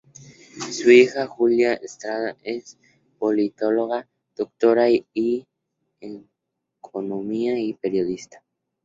Su 0.71 0.89
hija, 0.89 1.27
Julia 1.27 1.79
Strada, 1.85 2.35
es 2.41 2.75
Politóloga, 3.19 4.09
Doctora 4.35 4.87
en 4.89 5.45
Economía 6.81 7.59
y 7.59 7.75
periodista. 7.75 8.43